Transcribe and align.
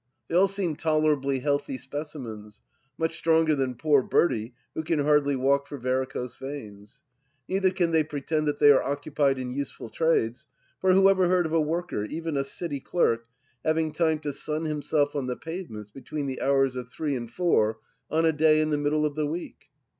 They 0.29 0.35
all 0.35 0.47
seem 0.47 0.75
tolerably 0.77 1.41
healthy 1.41 1.77
specimens; 1.77 2.63
much 2.97 3.15
stronger 3.17 3.55
than 3.55 3.75
poor 3.75 4.01
Bertie, 4.01 4.55
who 4.73 4.81
can 4.81 4.97
hardly 4.97 5.35
walk 5.35 5.67
for 5.67 5.77
varicose 5.77 6.37
veins. 6.37 7.03
Neither 7.47 7.69
can 7.69 7.91
they 7.91 8.03
pretend 8.03 8.47
that 8.47 8.57
they 8.57 8.71
are 8.71 8.81
occupied 8.81 9.37
in 9.37 9.51
useful 9.51 9.91
trades, 9.91 10.47
for 10.79 10.93
whoever 10.93 11.27
heard 11.27 11.45
of 11.45 11.53
a 11.53 11.61
worker, 11.61 12.03
even 12.05 12.35
a 12.35 12.43
City 12.43 12.79
clerk, 12.79 13.27
having 13.63 13.91
time 13.91 14.17
to 14.21 14.33
sun 14.33 14.65
himself 14.65 15.15
on 15.15 15.27
the 15.27 15.35
pavements 15.37 15.91
between 15.91 16.25
the 16.25 16.41
hours 16.41 16.75
of 16.75 16.89
three 16.91 17.15
and 17.15 17.29
four 17.31 17.77
on 18.09 18.25
a 18.25 18.31
day 18.33 18.59
in 18.59 18.71
the 18.71 18.79
middle 18.79 19.05
of 19.05 19.13
the 19.13 19.27
week 19.27 19.69